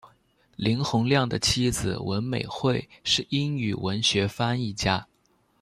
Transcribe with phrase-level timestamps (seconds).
[0.55, 5.07] 林洪亮的妻子文美惠是英语文学翻译家。